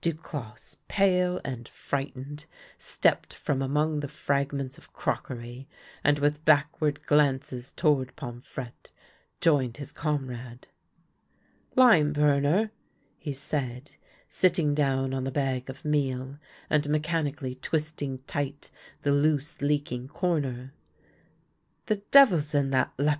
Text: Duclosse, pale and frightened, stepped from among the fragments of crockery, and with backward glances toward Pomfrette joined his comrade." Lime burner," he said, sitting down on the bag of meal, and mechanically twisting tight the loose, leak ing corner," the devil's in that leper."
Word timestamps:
Duclosse, 0.00 0.78
pale 0.88 1.40
and 1.44 1.68
frightened, 1.68 2.46
stepped 2.76 3.32
from 3.32 3.62
among 3.62 4.00
the 4.00 4.08
fragments 4.08 4.78
of 4.78 4.92
crockery, 4.92 5.68
and 6.02 6.18
with 6.18 6.44
backward 6.44 7.06
glances 7.06 7.70
toward 7.70 8.16
Pomfrette 8.16 8.90
joined 9.40 9.76
his 9.76 9.92
comrade." 9.92 10.66
Lime 11.76 12.12
burner," 12.12 12.72
he 13.16 13.32
said, 13.32 13.92
sitting 14.28 14.74
down 14.74 15.14
on 15.14 15.22
the 15.22 15.30
bag 15.30 15.70
of 15.70 15.84
meal, 15.84 16.36
and 16.68 16.90
mechanically 16.90 17.54
twisting 17.54 18.18
tight 18.26 18.72
the 19.02 19.12
loose, 19.12 19.62
leak 19.62 19.92
ing 19.92 20.08
corner," 20.08 20.74
the 21.86 22.02
devil's 22.10 22.56
in 22.56 22.70
that 22.70 22.92
leper." 22.98 23.14